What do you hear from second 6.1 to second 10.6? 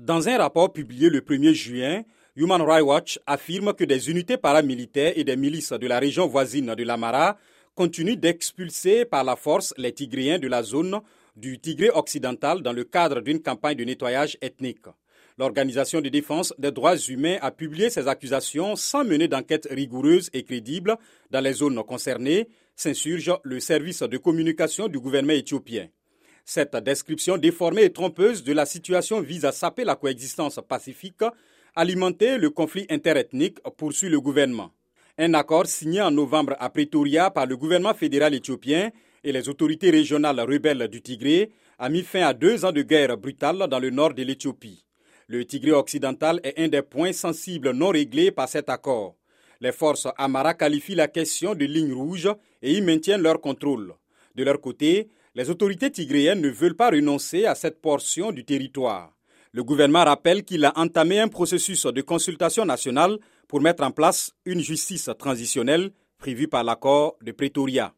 voisine de l'Amara continuent d'expulser par la force les Tigréens de